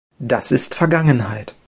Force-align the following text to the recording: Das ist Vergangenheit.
Das 0.17 0.51
ist 0.51 0.73
Vergangenheit. 0.73 1.53